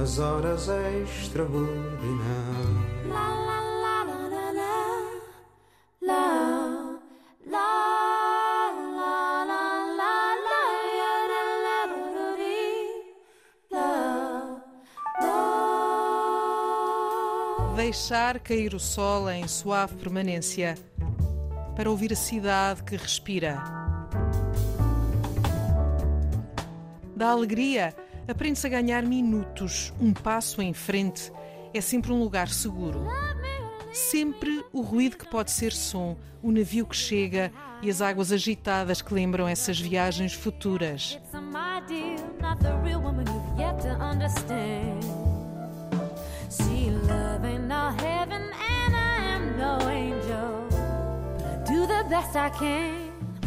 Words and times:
as 0.00 0.18
horas 0.20 0.68
extraordinárias. 0.68 1.88
Deixar 17.76 18.38
cair 18.40 18.74
o 18.74 18.78
sol 18.78 19.30
em 19.30 19.48
suave 19.48 19.96
permanência 19.96 20.76
para 21.74 21.90
ouvir 21.90 22.12
a 22.12 22.16
cidade 22.16 22.84
que 22.84 22.96
respira. 22.96 23.56
Da 27.16 27.30
alegria, 27.30 27.94
aprende-se 28.28 28.66
a 28.66 28.70
ganhar 28.70 29.02
minutos, 29.02 29.92
um 29.98 30.12
passo 30.12 30.60
em 30.60 30.74
frente. 30.74 31.32
É 31.72 31.80
sempre 31.80 32.12
um 32.12 32.20
lugar 32.20 32.48
seguro. 32.48 33.06
Sempre 33.90 34.62
o 34.70 34.82
ruído 34.82 35.16
que 35.16 35.26
pode 35.26 35.50
ser 35.50 35.72
som, 35.72 36.16
o 36.42 36.52
navio 36.52 36.86
que 36.86 36.94
chega 36.94 37.50
e 37.82 37.88
as 37.88 38.02
águas 38.02 38.30
agitadas 38.30 39.00
que 39.00 39.14
lembram 39.14 39.48
essas 39.48 39.80
viagens 39.80 40.34
futuras. 40.34 41.18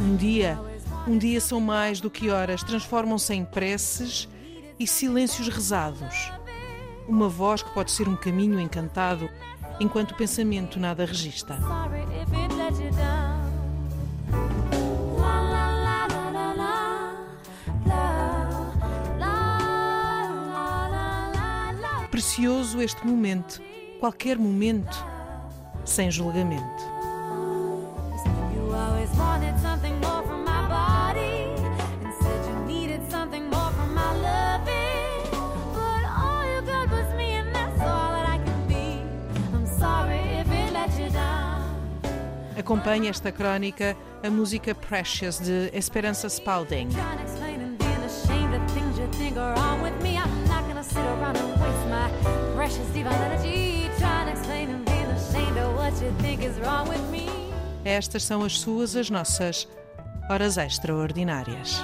Um 0.00 0.16
dia, 0.16 0.58
um 1.06 1.18
dia 1.18 1.40
são 1.40 1.60
mais 1.60 2.00
do 2.00 2.10
que 2.10 2.30
horas, 2.30 2.62
transformam-se 2.62 3.34
em 3.34 3.44
preces 3.44 4.26
e 4.80 4.86
silêncios 4.86 5.46
rezados. 5.48 6.32
Uma 7.06 7.28
voz 7.28 7.62
que 7.62 7.70
pode 7.74 7.90
ser 7.90 8.08
um 8.08 8.16
caminho 8.16 8.58
encantado, 8.58 9.28
enquanto 9.78 10.12
o 10.12 10.16
pensamento 10.16 10.80
nada 10.80 11.04
registra. 11.04 11.58
Precioso 22.10 22.80
este 22.80 23.06
momento, 23.06 23.62
qualquer 24.00 24.38
momento, 24.38 24.96
sem 25.84 26.10
julgamento. 26.10 26.89
Acompanha 42.60 43.08
esta 43.08 43.32
crónica 43.32 43.96
a 44.22 44.28
música 44.28 44.74
Precious 44.74 45.40
de 45.40 45.70
Esperança 45.72 46.28
Spalding. 46.28 46.88
Estas 57.82 58.24
são 58.24 58.44
as 58.44 58.60
suas, 58.60 58.94
as 58.94 59.08
nossas 59.08 59.66
horas 60.28 60.58
extraordinárias. 60.58 61.80